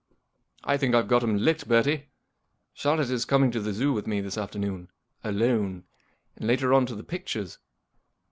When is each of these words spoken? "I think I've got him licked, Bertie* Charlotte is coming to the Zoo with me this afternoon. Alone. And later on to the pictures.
"I 0.73 0.77
think 0.77 0.95
I've 0.95 1.07
got 1.07 1.21
him 1.21 1.37
licked, 1.37 1.67
Bertie* 1.67 2.09
Charlotte 2.73 3.11
is 3.11 3.23
coming 3.23 3.51
to 3.51 3.59
the 3.59 3.71
Zoo 3.71 3.93
with 3.93 4.07
me 4.07 4.19
this 4.19 4.35
afternoon. 4.35 4.89
Alone. 5.23 5.83
And 6.37 6.47
later 6.47 6.73
on 6.73 6.87
to 6.87 6.95
the 6.95 7.03
pictures. 7.03 7.59